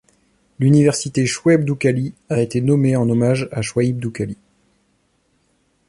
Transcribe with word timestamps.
L'université 0.57 1.27
Chouaib 1.27 1.63
Doukkali 1.63 2.15
a 2.31 2.41
été 2.41 2.59
nommée 2.59 2.95
en 2.95 3.07
hommage 3.07 3.47
à 3.51 3.61
Chouaïb 3.61 3.99
Doukkali. 3.99 4.35